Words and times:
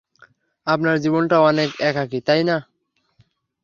আপনার 0.67 0.95
জীবনটা 0.99 1.37
অনেক 1.41 1.69
একাকী, 1.81 2.19
তাই 2.21 2.41
না? 2.43 2.57